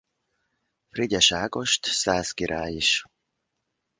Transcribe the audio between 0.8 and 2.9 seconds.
Frigyes Ágost szász király